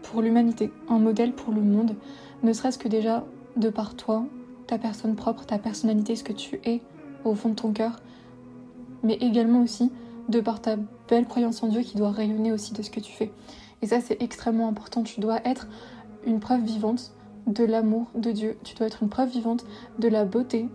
pour 0.02 0.23
l'humanité, 0.23 0.73
un 0.88 0.99
modèle 0.99 1.33
pour 1.33 1.52
le 1.52 1.61
monde, 1.61 1.97
ne 2.42 2.52
serait-ce 2.52 2.78
que 2.78 2.88
déjà 2.88 3.25
de 3.57 3.69
par 3.69 3.95
toi, 3.95 4.25
ta 4.71 4.79
personne 4.79 5.17
propre, 5.17 5.45
ta 5.45 5.59
personnalité, 5.59 6.15
ce 6.15 6.23
que 6.23 6.33
tu 6.33 6.61
es 6.65 6.81
au 7.25 7.35
fond 7.35 7.49
de 7.49 7.55
ton 7.57 7.73
cœur, 7.73 7.97
mais 9.03 9.15
également 9.15 9.62
aussi 9.62 9.91
de 10.29 10.41
par 10.41 10.61
ta 10.61 10.77
belle 11.09 11.27
croyance 11.27 11.61
en 11.65 11.67
Dieu 11.67 11.81
qui 11.81 11.97
doit 11.97 12.12
rayonner 12.12 12.53
aussi 12.53 12.73
de 12.73 12.81
ce 12.81 12.91
que 12.91 13.00
tu 13.00 13.11
fais. 13.11 13.33
Et 13.83 13.89
ça, 13.89 14.00
c'est 14.00 14.23
extrêmement 14.23 14.69
important. 14.69 15.03
Tu 15.03 15.19
dois 15.19 15.45
être 15.45 15.67
une 16.25 16.39
preuve 16.39 16.62
vivante 16.62 17.12
de 17.49 17.65
l'amour 17.65 18.07
de 18.15 18.31
Dieu. 18.31 18.59
Tu 18.62 18.77
dois 18.77 18.87
être 18.87 19.03
une 19.03 19.09
preuve 19.09 19.31
vivante 19.31 19.65
de 19.99 20.07
la 20.07 20.25
beauté 20.25 20.69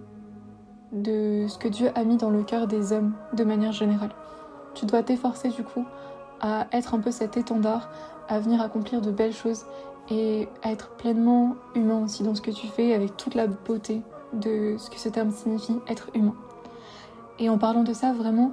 de 0.91 1.45
ce 1.47 1.57
que 1.57 1.69
Dieu 1.69 1.89
a 1.95 2.03
mis 2.03 2.17
dans 2.17 2.29
le 2.29 2.43
cœur 2.43 2.67
des 2.67 2.91
hommes 2.91 3.13
de 3.33 3.45
manière 3.45 3.71
générale. 3.71 4.11
Tu 4.73 4.85
dois 4.85 5.03
t'efforcer 5.03 5.49
du 5.49 5.63
coup 5.63 5.85
à 6.41 6.67
être 6.73 6.95
un 6.95 6.99
peu 6.99 7.11
cet 7.11 7.37
étendard, 7.37 7.89
à 8.27 8.39
venir 8.39 8.61
accomplir 8.61 8.99
de 8.99 9.11
belles 9.11 9.33
choses 9.33 9.65
et 10.09 10.47
être 10.63 10.95
pleinement 10.97 11.55
humain 11.73 12.03
aussi 12.03 12.23
dans 12.23 12.35
ce 12.35 12.41
que 12.41 12.51
tu 12.51 12.67
fais 12.67 12.93
avec 12.93 13.17
toute 13.17 13.35
la 13.35 13.47
beauté 13.47 14.01
de 14.33 14.75
ce 14.77 14.89
que 14.89 14.99
ce 14.99 15.09
terme 15.09 15.31
signifie, 15.31 15.77
être 15.87 16.09
humain. 16.13 16.35
Et 17.39 17.49
en 17.49 17.57
parlant 17.57 17.83
de 17.83 17.93
ça, 17.93 18.13
vraiment, 18.13 18.51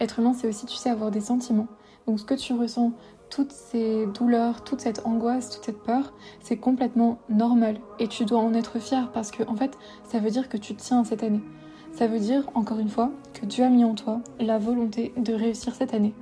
être 0.00 0.18
humain, 0.18 0.34
c'est 0.34 0.48
aussi, 0.48 0.66
tu 0.66 0.76
sais, 0.76 0.90
avoir 0.90 1.10
des 1.10 1.20
sentiments. 1.20 1.68
Donc 2.06 2.20
ce 2.20 2.24
que 2.24 2.34
tu 2.34 2.52
ressens, 2.52 2.92
toutes 3.30 3.52
ces 3.52 4.06
douleurs, 4.06 4.62
toute 4.62 4.80
cette 4.80 5.06
angoisse, 5.06 5.50
toute 5.50 5.64
cette 5.64 5.82
peur, 5.82 6.12
c'est 6.40 6.56
complètement 6.56 7.18
normal. 7.28 7.80
Et 7.98 8.08
tu 8.08 8.24
dois 8.24 8.40
en 8.40 8.54
être 8.54 8.78
fier 8.78 9.10
parce 9.12 9.30
que, 9.30 9.42
en 9.48 9.56
fait, 9.56 9.76
ça 10.04 10.18
veut 10.18 10.30
dire 10.30 10.48
que 10.48 10.56
tu 10.56 10.74
tiens 10.74 11.00
à 11.00 11.04
cette 11.04 11.22
année. 11.22 11.42
Ça 11.92 12.06
veut 12.06 12.18
dire, 12.18 12.48
encore 12.54 12.78
une 12.78 12.88
fois, 12.88 13.10
que 13.32 13.46
Dieu 13.46 13.64
a 13.64 13.68
mis 13.68 13.84
en 13.84 13.94
toi 13.94 14.20
la 14.40 14.58
volonté 14.58 15.12
de 15.16 15.32
réussir 15.32 15.74
cette 15.74 15.94
année. 15.94 16.14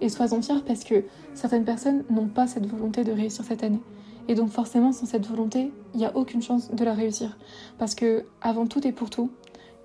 Et 0.00 0.08
sois-en 0.08 0.42
fier 0.42 0.64
parce 0.64 0.84
que 0.84 1.04
certaines 1.34 1.64
personnes 1.64 2.04
n'ont 2.10 2.26
pas 2.26 2.46
cette 2.46 2.66
volonté 2.66 3.04
de 3.04 3.12
réussir 3.12 3.44
cette 3.44 3.62
année. 3.62 3.80
Et 4.28 4.34
donc 4.34 4.50
forcément, 4.50 4.92
sans 4.92 5.06
cette 5.06 5.26
volonté, 5.26 5.72
il 5.92 5.98
n'y 5.98 6.06
a 6.06 6.16
aucune 6.16 6.42
chance 6.42 6.70
de 6.70 6.84
la 6.84 6.94
réussir. 6.94 7.36
Parce 7.78 7.94
que 7.94 8.24
avant 8.40 8.66
tout 8.66 8.86
et 8.86 8.92
pour 8.92 9.10
tout, 9.10 9.30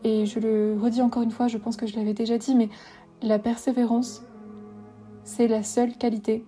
et 0.03 0.25
je 0.25 0.39
le 0.39 0.77
redis 0.81 1.01
encore 1.01 1.23
une 1.23 1.31
fois, 1.31 1.47
je 1.47 1.57
pense 1.57 1.75
que 1.75 1.85
je 1.85 1.95
l'avais 1.95 2.13
déjà 2.13 2.37
dit, 2.37 2.55
mais 2.55 2.69
la 3.21 3.37
persévérance, 3.37 4.23
c'est 5.23 5.47
la 5.47 5.63
seule 5.63 5.97
qualité, 5.97 6.45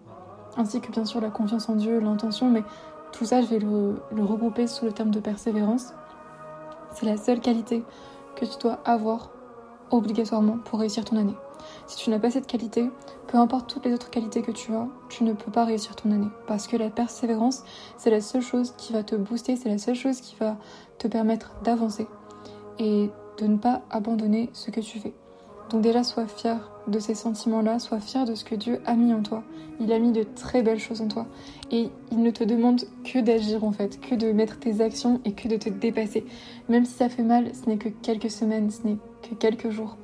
ainsi 0.56 0.80
que 0.80 0.92
bien 0.92 1.06
sûr 1.06 1.20
la 1.20 1.30
confiance 1.30 1.68
en 1.68 1.76
Dieu, 1.76 2.00
l'intention, 2.00 2.50
mais 2.50 2.64
tout 3.12 3.26
ça, 3.26 3.42
je 3.42 3.48
vais 3.48 3.60
le, 3.60 4.02
regrouper 4.24 4.68
sous 4.68 4.86
le 4.86 4.94
terme 4.94 5.12
de 5.12 5.20
persévérance. 5.20 5.94
C'est 6.94 7.06
la 7.06 7.18
seule 7.18 7.42
qualité 7.42 7.84
que 8.36 8.46
tu 8.46 8.58
dois 8.60 8.80
avoir 8.86 9.32
obligatoirement 9.92 10.58
pour 10.66 10.80
réussir 10.80 11.06
ton 11.06 11.18
année. 11.18 11.36
Si 11.88 11.98
tu 11.98 12.10
n'as 12.10 12.20
pas 12.20 12.32
cette 12.32 12.48
qualité, 12.48 12.90
peu 13.28 13.38
importe 13.38 13.70
toutes 13.70 13.86
les 13.86 13.94
autres 13.94 14.10
qualités 14.10 14.42
que 14.42 14.52
tu 14.52 14.74
as, 14.74 14.88
tu 15.10 15.24
ne 15.24 15.34
peux 15.34 15.52
pas 15.52 15.66
réussir 15.66 15.96
ton 15.96 16.12
année. 16.12 16.30
Parce 16.48 16.68
que 16.68 16.78
la 16.78 16.90
persévérance, 16.90 17.64
c'est 17.98 18.10
la 18.10 18.22
seule 18.22 18.42
chose 18.42 18.74
qui 18.78 18.94
va 18.94 19.04
te 19.04 19.16
booster, 19.16 19.56
c'est 19.56 19.70
la 19.70 19.78
seule 19.78 19.96
chose 19.96 20.22
qui 20.22 20.36
va 20.40 20.58
te 20.98 21.08
permettre 21.08 21.54
d'avancer 21.64 22.08
et 22.80 23.10
de 23.38 23.48
ne 23.48 23.58
pas 23.58 23.82
abandonner 23.90 24.50
ce 24.54 24.72
que 24.72 24.80
tu 24.80 25.00
fais. 25.00 25.14
Donc 25.70 25.82
déjà, 25.82 26.04
sois 26.04 26.28
fier 26.28 26.70
de 26.88 27.00
ces 27.00 27.16
sentiments-là, 27.16 27.80
sois 27.80 28.00
fier 28.00 28.26
de 28.26 28.36
ce 28.36 28.44
que 28.44 28.56
Dieu 28.56 28.82
a 28.86 28.96
mis 28.96 29.14
en 29.14 29.22
toi. 29.22 29.44
Il 29.80 29.94
a 29.94 30.00
mis 30.00 30.12
de 30.12 30.24
très 30.24 30.62
belles 30.64 30.80
choses 30.80 31.02
en 31.02 31.08
toi. 31.08 31.26
Et 31.72 31.90
il 32.12 32.22
ne 32.22 32.32
te 32.32 32.44
demande 32.44 32.82
que 33.06 33.20
d'agir 33.20 33.64
en 33.64 33.72
fait, 33.72 34.02
que 34.02 34.16
de 34.16 34.34
mettre 34.34 34.60
tes 34.60 34.82
actions 34.82 35.22
et 35.24 35.32
que 35.32 35.48
de 35.48 35.56
te 35.56 35.70
dépasser. 35.70 36.26
Même 36.68 36.84
si 36.84 36.94
ça 36.94 37.08
fait 37.08 37.24
mal, 37.24 37.52
ce 37.56 37.70
n'est 37.70 37.78
que 37.78 37.88
quelques 37.88 38.30
semaines, 38.30 38.70
ce 38.70 38.86
n'est 38.86 38.98
que 39.22 39.36
quelques 39.36 39.70
jours. 39.70 39.98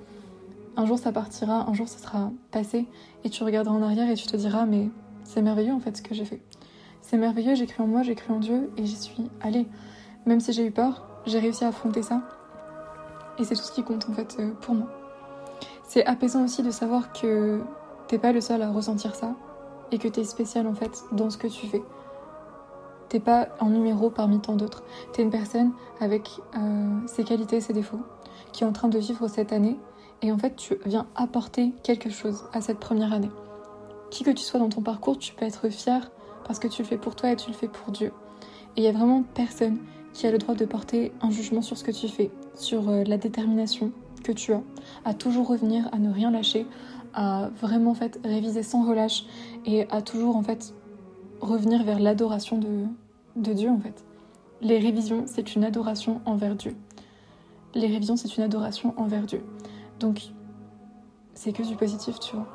Un 0.76 0.86
jour 0.86 1.00
ça 1.00 1.12
partira, 1.12 1.68
un 1.70 1.74
jour 1.74 1.88
ça 1.88 1.98
sera 1.98 2.32
passé, 2.52 2.86
et 3.24 3.30
tu 3.30 3.44
regarderas 3.44 3.76
en 3.76 3.82
arrière 3.82 4.10
et 4.10 4.16
tu 4.16 4.28
te 4.28 4.38
diras 4.38 4.66
mais 4.66 4.90
c'est 5.24 5.42
merveilleux 5.42 5.74
en 5.74 5.80
fait 5.80 5.98
ce 5.98 6.02
que 6.02 6.14
j'ai 6.14 6.26
fait. 6.26 6.42
C'est 7.02 7.18
merveilleux, 7.18 7.56
j'ai 7.56 7.68
cru 7.68 7.84
en 7.84 7.88
moi, 7.88 8.04
j'ai 8.04 8.16
cru 8.16 8.34
en 8.34 8.40
Dieu 8.40 8.70
et 8.78 8.86
j'y 8.86 8.96
suis 8.96 9.30
allée. 9.42 9.66
Même 10.26 10.40
si 10.40 10.52
j'ai 10.52 10.66
eu 10.66 10.72
peur, 10.72 11.08
j'ai 11.26 11.40
réussi 11.40 11.64
à 11.64 11.70
affronter 11.70 12.02
ça. 12.02 12.22
Et 13.40 13.44
c'est 13.44 13.56
tout 13.56 13.62
ce 13.62 13.72
qui 13.72 13.84
compte 13.84 14.10
en 14.10 14.14
fait 14.14 14.36
euh, 14.40 14.52
pour 14.62 14.76
moi. 14.76 14.88
C'est 15.88 16.06
apaisant 16.06 16.44
aussi 16.44 16.64
de 16.64 16.72
savoir 16.72 17.14
que 17.14 17.62
t'es 18.08 18.18
pas 18.18 18.32
le 18.32 18.42
seul 18.42 18.62
à 18.62 18.70
ressentir 18.70 19.16
ça 19.16 19.36
et 19.92 20.00
que 20.00 20.08
t'es 20.08 20.24
spécial 20.24 20.68
en 20.68 20.74
fait 20.74 21.04
dans 21.14 21.30
ce 21.30 21.38
que 21.38 21.48
tu 21.48 21.68
fais. 21.68 21.82
T'es 23.10 23.22
pas 23.22 23.48
un 23.62 23.70
numéro 23.70 24.10
parmi 24.10 24.40
tant 24.42 24.56
d'autres. 24.56 24.84
T'es 25.14 25.22
une 25.22 25.30
personne 25.30 25.72
avec 26.02 26.42
euh, 26.58 27.08
ses 27.08 27.24
qualités, 27.24 27.62
ses 27.62 27.72
défauts, 27.72 28.02
qui 28.54 28.64
est 28.64 28.68
en 28.68 28.74
train 28.74 28.88
de 28.88 29.00
vivre 29.00 29.28
cette 29.28 29.54
année 29.54 29.78
et 30.22 30.32
en 30.32 30.38
fait 30.38 30.56
tu 30.56 30.78
viens 30.86 31.08
apporter 31.16 31.74
quelque 31.84 32.10
chose 32.10 32.46
à 32.54 32.62
cette 32.62 32.80
première 32.80 33.14
année. 33.14 33.32
Qui 34.10 34.24
que 34.24 34.32
tu 34.32 34.44
sois 34.44 34.60
dans 34.60 34.70
ton 34.70 34.82
parcours, 34.82 35.18
tu 35.18 35.34
peux 35.34 35.46
être 35.46 35.70
fier 35.70 36.12
parce 36.46 36.60
que 36.60 36.68
tu 36.68 36.82
le 36.82 36.88
fais 36.88 36.98
pour 36.98 37.16
toi 37.16 37.32
et 37.32 37.36
tu 37.36 37.50
le 37.50 37.56
fais 37.56 37.68
pour 37.68 37.92
Dieu. 37.92 38.12
Et 38.76 38.82
il 38.82 38.84
y 38.84 38.88
a 38.88 38.92
vraiment 38.92 39.24
personne 39.34 39.80
qui 40.14 40.26
a 40.26 40.32
le 40.32 40.38
droit 40.38 40.56
de 40.56 40.66
porter 40.66 41.12
un 41.22 41.30
jugement 41.30 41.62
sur 41.62 41.78
ce 41.78 41.84
que 41.84 41.92
tu 41.92 42.08
fais, 42.08 42.32
sur 42.56 42.90
euh, 42.90 43.04
la 43.04 43.18
détermination, 43.18 43.92
que 44.24 44.32
tu 44.32 44.54
as, 44.54 44.62
à 45.06 45.14
toujours 45.14 45.48
revenir, 45.48 45.90
à 45.92 46.00
ne 46.00 46.12
rien 46.12 46.32
lâcher, 46.32 46.66
à 47.14 47.50
vraiment 47.62 47.92
en 47.92 47.96
fait 47.96 48.20
réviser 48.24 48.64
sans 48.64 48.88
relâche 48.88 49.26
et 49.66 49.88
à 49.92 50.02
toujours 50.02 50.36
en 50.36 50.44
fait 50.44 50.74
revenir 51.42 51.84
vers 51.84 52.00
l'adoration 52.00 52.58
de, 52.58 52.86
de 53.36 53.54
Dieu 53.54 53.70
en 53.70 53.80
fait. 53.80 54.06
Les 54.62 54.80
révisions, 54.80 55.26
c'est 55.28 55.56
une 55.56 55.64
adoration 55.64 56.22
envers 56.26 56.56
Dieu. 56.56 56.76
Les 57.78 57.86
révisions, 57.86 58.18
c'est 58.18 58.36
une 58.38 58.44
adoration 58.44 58.96
envers 58.98 59.22
Dieu. 59.22 59.46
Donc, 60.00 60.34
c'est 61.36 61.54
que 61.54 61.62
du 61.62 61.76
positif, 61.76 62.20
tu 62.20 62.36
vois. 62.36 62.48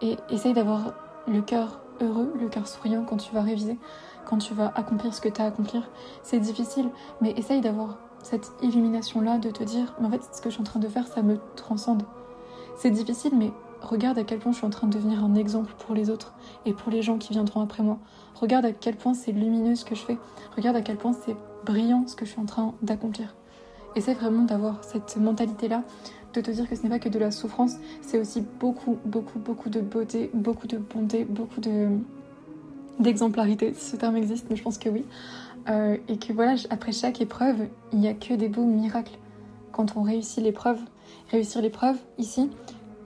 Et 0.00 0.16
essaye 0.30 0.52
d'avoir 0.52 0.92
le 1.26 1.42
cœur 1.42 1.80
heureux, 2.00 2.32
le 2.38 2.48
cœur 2.48 2.68
souriant 2.68 3.02
quand 3.02 3.16
tu 3.16 3.34
vas 3.34 3.42
réviser, 3.42 3.76
quand 4.24 4.38
tu 4.38 4.54
vas 4.54 4.72
accomplir 4.76 5.12
ce 5.14 5.20
que 5.20 5.28
tu 5.28 5.40
as 5.40 5.46
à 5.46 5.48
accomplir. 5.48 5.90
C'est 6.22 6.38
difficile, 6.38 6.90
mais 7.20 7.32
essaye 7.32 7.60
d'avoir 7.60 7.98
cette 8.22 8.52
illumination-là 8.62 9.38
de 9.38 9.50
te 9.50 9.64
dire, 9.64 9.96
mais 9.98 10.06
en 10.06 10.10
fait, 10.12 10.22
ce 10.32 10.40
que 10.40 10.48
je 10.48 10.54
suis 10.54 10.60
en 10.60 10.64
train 10.64 10.78
de 10.78 10.86
faire, 10.86 11.08
ça 11.08 11.22
me 11.22 11.40
transcende. 11.56 12.04
C'est 12.76 12.92
difficile, 12.92 13.32
mais 13.36 13.50
regarde 13.80 14.16
à 14.18 14.22
quel 14.22 14.38
point 14.38 14.52
je 14.52 14.58
suis 14.58 14.66
en 14.66 14.70
train 14.70 14.86
de 14.86 14.92
devenir 14.96 15.24
un 15.24 15.34
exemple 15.34 15.74
pour 15.84 15.96
les 15.96 16.08
autres 16.08 16.34
et 16.66 16.72
pour 16.72 16.92
les 16.92 17.02
gens 17.02 17.18
qui 17.18 17.32
viendront 17.32 17.62
après 17.62 17.82
moi. 17.82 17.98
Regarde 18.36 18.64
à 18.64 18.72
quel 18.72 18.94
point 18.94 19.14
c'est 19.14 19.32
lumineux 19.32 19.74
ce 19.74 19.84
que 19.84 19.96
je 19.96 20.02
fais. 20.02 20.18
Regarde 20.54 20.76
à 20.76 20.82
quel 20.82 20.98
point 20.98 21.12
c'est 21.12 21.34
brillant 21.64 22.04
ce 22.06 22.14
que 22.14 22.24
je 22.24 22.30
suis 22.30 22.40
en 22.40 22.46
train 22.46 22.74
d'accomplir. 22.80 23.34
Essaie 23.94 24.14
vraiment 24.14 24.44
d'avoir 24.44 24.82
cette 24.84 25.16
mentalité-là, 25.16 25.82
de 26.34 26.40
te 26.40 26.50
dire 26.50 26.68
que 26.68 26.74
ce 26.76 26.82
n'est 26.82 26.88
pas 26.88 26.98
que 26.98 27.08
de 27.08 27.18
la 27.18 27.30
souffrance, 27.30 27.76
c'est 28.00 28.18
aussi 28.18 28.42
beaucoup, 28.60 28.98
beaucoup, 29.04 29.38
beaucoup 29.38 29.68
de 29.68 29.80
beauté, 29.80 30.30
beaucoup 30.32 30.66
de 30.66 30.78
bonté, 30.78 31.24
beaucoup 31.24 31.60
de 31.60 31.88
d'exemplarité, 32.98 33.72
si 33.74 33.90
ce 33.90 33.96
terme 33.96 34.16
existe, 34.16 34.46
mais 34.50 34.56
je 34.56 34.62
pense 34.62 34.78
que 34.78 34.88
oui. 34.88 35.04
Euh, 35.68 35.96
et 36.08 36.18
que 36.18 36.32
voilà, 36.32 36.54
après 36.70 36.92
chaque 36.92 37.20
épreuve, 37.20 37.56
il 37.92 38.00
n'y 38.00 38.08
a 38.08 38.14
que 38.14 38.34
des 38.34 38.48
beaux 38.48 38.64
miracles. 38.64 39.18
Quand 39.72 39.96
on 39.96 40.02
réussit 40.02 40.42
l'épreuve, 40.42 40.78
réussir 41.30 41.62
l'épreuve 41.62 41.96
ici, 42.18 42.50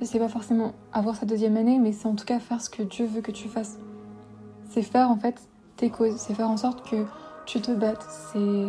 c'est 0.02 0.18
pas 0.18 0.28
forcément 0.28 0.72
avoir 0.92 1.16
sa 1.16 1.26
deuxième 1.26 1.56
année, 1.56 1.78
mais 1.78 1.92
c'est 1.92 2.08
en 2.08 2.14
tout 2.14 2.24
cas 2.24 2.38
faire 2.38 2.60
ce 2.60 2.68
que 2.68 2.82
Dieu 2.82 3.06
veut 3.06 3.20
que 3.20 3.30
tu 3.30 3.48
fasses. 3.48 3.78
C'est 4.68 4.82
faire 4.82 5.10
en 5.10 5.16
fait 5.16 5.40
tes 5.76 5.90
causes, 5.90 6.16
c'est 6.16 6.34
faire 6.34 6.50
en 6.50 6.56
sorte 6.56 6.88
que 6.88 7.04
tu 7.46 7.60
te 7.60 7.70
battes. 7.70 8.06
C'est 8.32 8.66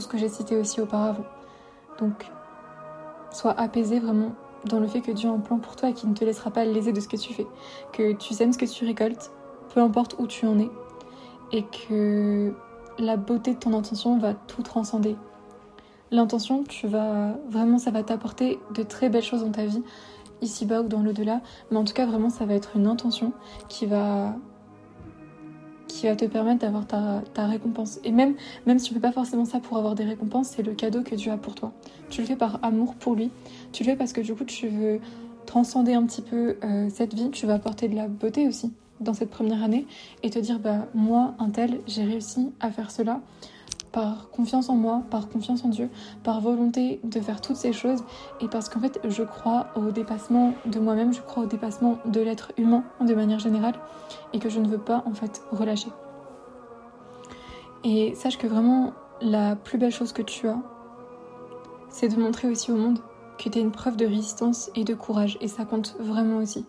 ce 0.00 0.08
que 0.08 0.18
j'ai 0.18 0.28
cité 0.28 0.56
aussi 0.56 0.80
auparavant. 0.80 1.24
Donc, 1.98 2.30
sois 3.30 3.58
apaisé 3.58 4.00
vraiment 4.00 4.32
dans 4.64 4.80
le 4.80 4.86
fait 4.86 5.00
que 5.00 5.12
Dieu 5.12 5.28
a 5.28 5.32
un 5.32 5.38
plan 5.38 5.58
pour 5.58 5.76
toi 5.76 5.90
et 5.90 5.92
qu'il 5.92 6.08
ne 6.08 6.14
te 6.14 6.24
laissera 6.24 6.50
pas 6.50 6.64
léser 6.64 6.92
de 6.92 7.00
ce 7.00 7.08
que 7.08 7.16
tu 7.16 7.34
fais. 7.34 7.46
Que 7.92 8.12
tu 8.12 8.34
aimes 8.42 8.52
ce 8.52 8.58
que 8.58 8.64
tu 8.64 8.84
récoltes, 8.84 9.30
peu 9.72 9.80
importe 9.80 10.16
où 10.18 10.26
tu 10.26 10.46
en 10.46 10.58
es. 10.58 10.70
Et 11.52 11.64
que 11.64 12.54
la 12.98 13.16
beauté 13.16 13.54
de 13.54 13.58
ton 13.58 13.76
intention 13.76 14.18
va 14.18 14.34
tout 14.34 14.62
transcender. 14.62 15.16
L'intention, 16.10 16.64
tu 16.64 16.86
vas 16.86 17.32
vraiment, 17.48 17.78
ça 17.78 17.90
va 17.90 18.02
t'apporter 18.02 18.58
de 18.74 18.82
très 18.82 19.08
belles 19.08 19.22
choses 19.22 19.42
dans 19.42 19.50
ta 19.50 19.66
vie, 19.66 19.82
ici-bas 20.42 20.82
ou 20.82 20.88
dans 20.88 21.00
l'au-delà. 21.00 21.40
Mais 21.70 21.76
en 21.76 21.84
tout 21.84 21.94
cas, 21.94 22.06
vraiment, 22.06 22.30
ça 22.30 22.46
va 22.46 22.54
être 22.54 22.76
une 22.76 22.86
intention 22.86 23.32
qui 23.68 23.86
va 23.86 24.34
va 26.08 26.16
te 26.16 26.24
permettre 26.24 26.60
d'avoir 26.60 26.86
ta, 26.86 27.46
récompense. 27.46 27.98
Et 28.04 28.12
même, 28.12 28.34
même 28.66 28.78
si 28.78 28.88
tu 28.88 28.94
ne 28.94 28.98
fais 28.98 29.02
pas 29.02 29.12
forcément 29.12 29.44
ça 29.44 29.60
pour 29.60 29.76
avoir 29.76 29.94
des 29.94 30.04
récompenses, 30.04 30.48
c'est 30.56 30.62
le 30.62 30.72
cadeau 30.72 31.02
que 31.02 31.14
Dieu 31.14 31.32
a 31.32 31.36
pour 31.36 31.54
toi. 31.54 31.72
Tu 32.10 32.20
le 32.20 32.26
fais 32.26 32.36
par 32.36 32.58
amour 32.62 32.94
pour 32.94 33.14
lui. 33.14 33.30
Tu 33.72 33.84
le 33.84 33.90
fais 33.90 33.96
parce 33.96 34.12
que 34.12 34.20
du 34.20 34.34
coup, 34.34 34.44
tu 34.44 34.68
veux 34.68 35.00
transcender 35.46 35.94
un 35.94 36.04
petit 36.04 36.22
peu 36.22 36.56
euh, 36.64 36.88
cette 36.90 37.14
vie. 37.14 37.30
Tu 37.30 37.46
vas 37.46 37.54
apporter 37.54 37.88
de 37.88 37.96
la 37.96 38.08
beauté 38.08 38.48
aussi 38.48 38.72
dans 39.00 39.14
cette 39.14 39.30
première 39.30 39.62
année 39.62 39.86
et 40.22 40.30
te 40.30 40.38
dire 40.38 40.60
bah 40.60 40.86
moi 40.94 41.34
un 41.40 41.50
tel 41.50 41.80
j'ai 41.86 42.04
réussi 42.04 42.52
à 42.60 42.70
faire 42.70 42.92
cela 42.92 43.20
par 43.94 44.28
confiance 44.30 44.68
en 44.68 44.74
moi, 44.74 45.04
par 45.08 45.28
confiance 45.28 45.64
en 45.64 45.68
Dieu, 45.68 45.88
par 46.24 46.40
volonté 46.40 46.98
de 47.04 47.20
faire 47.20 47.40
toutes 47.40 47.54
ces 47.54 47.72
choses 47.72 48.02
et 48.40 48.48
parce 48.48 48.68
qu'en 48.68 48.80
fait 48.80 48.98
je 49.04 49.22
crois 49.22 49.68
au 49.76 49.92
dépassement 49.92 50.52
de 50.66 50.80
moi-même, 50.80 51.14
je 51.14 51.22
crois 51.22 51.44
au 51.44 51.46
dépassement 51.46 51.98
de 52.04 52.20
l'être 52.20 52.50
humain 52.58 52.82
de 53.00 53.14
manière 53.14 53.38
générale 53.38 53.74
et 54.32 54.40
que 54.40 54.48
je 54.48 54.58
ne 54.58 54.66
veux 54.66 54.78
pas 54.78 55.04
en 55.06 55.14
fait 55.14 55.42
relâcher. 55.52 55.90
Et 57.84 58.16
sache 58.16 58.36
que 58.36 58.48
vraiment 58.48 58.94
la 59.20 59.54
plus 59.54 59.78
belle 59.78 59.92
chose 59.92 60.12
que 60.12 60.22
tu 60.22 60.48
as, 60.48 60.58
c'est 61.88 62.08
de 62.08 62.20
montrer 62.20 62.48
aussi 62.48 62.72
au 62.72 62.76
monde 62.76 62.98
que 63.38 63.48
tu 63.48 63.58
es 63.58 63.62
une 63.62 63.70
preuve 63.70 63.96
de 63.96 64.06
résistance 64.06 64.72
et 64.74 64.82
de 64.82 64.94
courage 64.94 65.38
et 65.40 65.46
ça 65.46 65.64
compte 65.64 65.94
vraiment 66.00 66.38
aussi. 66.38 66.66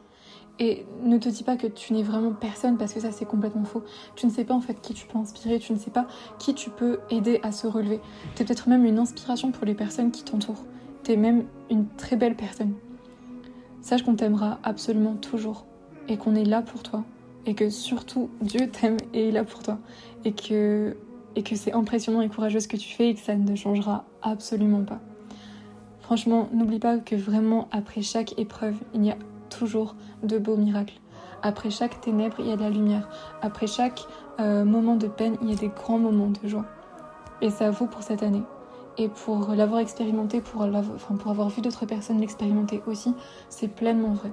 Et 0.58 0.86
ne 1.04 1.18
te 1.18 1.28
dis 1.28 1.44
pas 1.44 1.58
que 1.58 1.68
tu 1.68 1.92
n'es 1.94 2.04
vraiment 2.04 2.32
personne 2.32 2.78
parce 2.78 2.94
que 2.94 3.02
ça 3.02 3.12
c'est 3.12 3.26
complètement 3.26 3.66
faux. 3.66 3.84
Tu 4.16 4.26
ne 4.26 4.32
sais 4.32 4.46
pas 4.46 4.54
en 4.54 4.62
fait 4.62 4.80
qui 4.82 4.94
tu 4.94 5.06
peux 5.06 5.18
inspirer, 5.18 5.60
tu 5.60 5.74
ne 5.74 5.78
sais 5.78 5.92
pas 5.92 6.08
qui 6.40 6.54
tu 6.54 6.70
peux 6.70 7.00
aider 7.10 7.40
à 7.44 7.52
se 7.52 7.68
relever. 7.68 8.00
Tu 8.36 8.42
es 8.42 8.46
peut-être 8.46 8.70
même 8.70 8.86
une 8.86 8.98
inspiration 8.98 9.52
pour 9.52 9.66
les 9.66 9.74
personnes 9.74 10.12
qui 10.12 10.24
t'entourent. 10.24 10.64
Tu 11.04 11.12
es 11.12 11.18
même 11.18 11.46
une 11.70 11.88
très 11.98 12.16
belle 12.16 12.36
personne. 12.36 12.74
Sache 13.82 14.04
qu'on 14.04 14.16
t'aimera 14.16 14.60
absolument 14.64 15.16
toujours 15.16 15.66
et 16.08 16.18
qu'on 16.18 16.36
est 16.36 16.46
là 16.46 16.62
pour 16.62 16.84
toi 16.84 17.04
et 17.46 17.54
que 17.54 17.70
surtout 17.70 18.30
Dieu 18.42 18.70
t'aime 18.70 18.98
et 19.14 19.30
est 19.30 19.32
là 19.32 19.44
pour 19.44 19.62
toi 19.62 19.78
et 20.24 20.32
que 20.32 20.96
et 21.36 21.44
que 21.44 21.56
c'est 21.56 21.74
impressionnant 21.74 22.22
et 22.22 22.30
courageux 22.30 22.62
ce 22.62 22.68
que 22.70 22.78
tu 22.78 22.90
fais 22.94 23.10
et 23.10 23.14
que 23.14 23.20
ça 23.20 23.36
ne 23.36 23.56
changera 23.56 24.06
absolument 24.22 24.84
pas. 24.84 25.02
Franchement, 26.00 26.50
n'oublie 26.54 26.80
pas 26.80 26.98
que 26.98 27.16
vraiment 27.16 27.68
après 27.72 28.02
chaque 28.02 28.40
épreuve, 28.40 28.76
il 28.94 29.04
y 29.04 29.12
a 29.12 29.18
toujours 29.50 29.96
de 30.24 30.38
beaux 30.38 30.58
miracles. 30.58 31.00
Après 31.42 31.70
chaque 31.70 32.02
ténèbre, 32.02 32.38
il 32.40 32.48
y 32.48 32.52
a 32.52 32.56
de 32.56 32.62
la 32.62 32.70
lumière. 32.70 33.08
Après 33.42 33.68
chaque 33.68 34.06
euh, 34.40 34.66
moment 34.66 34.96
de 34.96 35.08
peine, 35.08 35.38
il 35.42 35.50
y 35.50 35.54
a 35.54 35.56
des 35.56 35.70
grands 35.70 36.00
moments 36.00 36.30
de 36.30 36.48
joie. 36.48 36.66
Et 37.42 37.50
ça 37.50 37.70
vaut 37.70 37.86
pour 37.86 38.04
cette 38.04 38.24
année. 38.24 38.44
Et 38.98 39.10
pour 39.10 39.50
l'avoir 39.50 39.82
expérimenté, 39.82 40.42
pour, 40.42 40.62
enfin, 40.62 41.16
pour 41.16 41.30
avoir 41.30 41.50
vu 41.50 41.62
d'autres 41.62 41.86
personnes 41.86 42.20
l'expérimenter 42.20 42.82
aussi, 42.88 43.14
c'est 43.50 43.68
pleinement 43.68 44.14
vrai. 44.14 44.32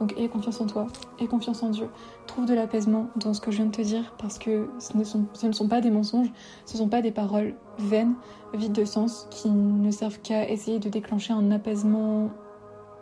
Donc 0.00 0.14
aie 0.18 0.28
confiance 0.28 0.60
en 0.60 0.66
toi, 0.66 0.86
aie 1.18 1.26
confiance 1.26 1.62
en 1.62 1.70
Dieu. 1.70 1.88
Trouve 2.26 2.46
de 2.46 2.54
l'apaisement 2.54 3.08
dans 3.16 3.32
ce 3.34 3.40
que 3.40 3.50
je 3.50 3.56
viens 3.56 3.66
de 3.66 3.74
te 3.74 3.82
dire 3.82 4.14
parce 4.18 4.38
que 4.38 4.68
ce 4.78 4.96
ne 4.96 5.04
sont, 5.04 5.26
ce 5.32 5.46
ne 5.46 5.52
sont 5.52 5.68
pas 5.68 5.80
des 5.80 5.90
mensonges, 5.90 6.30
ce 6.66 6.74
ne 6.74 6.78
sont 6.78 6.88
pas 6.88 7.00
des 7.00 7.12
paroles 7.12 7.54
vaines, 7.78 8.14
vides 8.52 8.72
de 8.72 8.84
sens, 8.84 9.26
qui 9.30 9.48
ne 9.48 9.90
servent 9.90 10.20
qu'à 10.20 10.48
essayer 10.48 10.78
de 10.78 10.88
déclencher 10.88 11.32
un 11.32 11.50
apaisement 11.50 12.30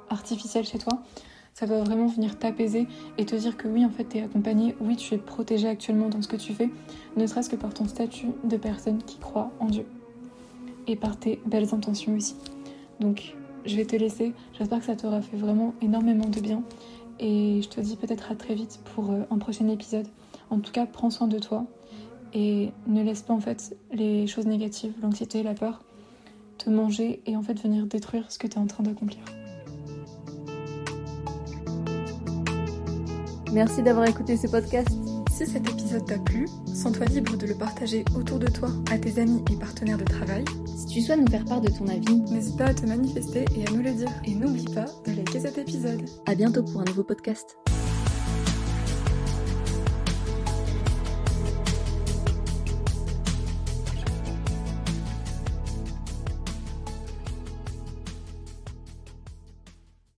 artificiel 0.08 0.64
chez 0.64 0.78
toi 0.78 1.02
ça 1.54 1.66
va 1.66 1.82
vraiment 1.82 2.08
venir 2.08 2.37
t'apaiser 2.38 2.87
et 3.16 3.25
te 3.25 3.37
dire 3.37 3.56
que 3.56 3.68
oui, 3.68 3.84
en 3.84 3.90
fait, 3.90 4.04
tu 4.04 4.18
es 4.18 4.23
accompagné, 4.23 4.75
oui, 4.80 4.96
tu 4.96 5.14
es 5.14 5.18
protégé 5.18 5.68
actuellement 5.68 6.08
dans 6.08 6.20
ce 6.20 6.28
que 6.28 6.37
tu 6.37 6.52
fais, 6.52 6.68
ne 7.16 7.26
serait-ce 7.26 7.49
que 7.49 7.56
par 7.56 7.73
ton 7.73 7.87
statut 7.87 8.28
de 8.42 8.56
personne 8.56 8.99
qui 8.99 9.18
croit 9.18 9.52
en 9.61 9.66
Dieu 9.66 9.87
et 10.87 10.96
par 10.96 11.16
tes 11.16 11.40
belles 11.46 11.73
intentions 11.73 12.14
aussi. 12.14 12.34
Donc, 13.00 13.37
je 13.64 13.76
vais 13.76 13.84
te 13.84 13.96
laisser. 13.96 14.34
J'espère 14.58 14.80
que 14.80 14.84
ça 14.84 14.96
t'aura 14.96 15.23
fait 15.23 15.37
vraiment 15.37 15.75
énormément 15.80 16.28
de 16.28 16.40
bien. 16.40 16.62
Et 17.20 17.61
je 17.62 17.68
te 17.68 17.80
dis 17.80 17.96
peut-être 17.96 18.32
à 18.32 18.34
très 18.34 18.54
vite 18.54 18.80
pour 18.94 19.12
euh, 19.12 19.23
un 19.30 19.38
prochain 19.38 19.68
épisode. 19.68 20.08
En 20.50 20.58
tout 20.58 20.73
cas, 20.73 20.84
prends 20.84 21.11
soin 21.11 21.28
de 21.28 21.38
toi 21.38 21.64
et 22.34 22.73
ne 22.88 23.02
laisse 23.02 23.23
pas 23.23 23.32
en 23.32 23.40
fait 23.40 23.76
les 23.92 24.26
choses 24.26 24.46
négatives, 24.46 24.92
l'anxiété, 25.00 25.44
la 25.44 25.54
peur, 25.54 25.84
te 26.58 26.68
manger 26.68 27.23
et 27.26 27.37
en 27.37 27.42
fait 27.42 27.58
venir 27.61 27.87
détruire 27.87 28.30
ce 28.32 28.38
que 28.38 28.49
tu 28.49 28.54
es 28.54 28.58
en 28.58 28.66
train 28.66 28.82
d'accomplir. 28.82 29.23
Merci 33.54 33.84
d'avoir 33.84 34.08
écouté 34.08 34.37
ce 34.37 34.49
podcast. 34.49 34.88
Si 35.30 35.46
cet 35.46 35.70
épisode 35.70 36.04
t'a 36.04 36.18
plu, 36.18 36.49
sens-toi 36.66 37.06
libre 37.06 37.37
de 37.37 37.46
le 37.46 37.54
partager 37.54 38.04
autour 38.16 38.40
de 38.40 38.49
toi, 38.49 38.68
à 38.90 38.99
tes 38.99 39.20
amis 39.20 39.44
et 39.52 39.54
partenaires 39.54 39.96
de 39.96 40.04
travail. 40.04 40.44
Si 40.76 40.87
tu 40.87 41.00
souhaites 41.00 41.20
nous 41.20 41.30
faire 41.30 41.44
part 41.44 41.61
de 41.61 41.68
ton 41.68 41.87
avis, 41.87 42.16
n'hésite 42.32 42.58
pas 42.58 42.66
à 42.66 42.75
te 42.75 42.84
manifester 42.84 43.44
et 43.56 43.64
à 43.64 43.70
nous 43.70 43.82
le 43.82 43.92
dire. 43.92 44.11
Et 44.25 44.34
n'oublie 44.34 44.75
pas 44.75 44.87
de 45.06 45.12
liker 45.12 45.38
cet 45.38 45.56
épisode. 45.58 46.02
À 46.26 46.34
bientôt 46.34 46.64
pour 46.64 46.80
un 46.80 46.84
nouveau 46.84 47.04
podcast. 47.04 47.56